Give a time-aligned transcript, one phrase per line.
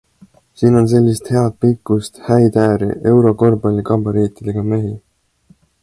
[0.61, 4.95] Siin on sellist head pikkust, häid ääri- eurokorvpalli gabariitidega mehi.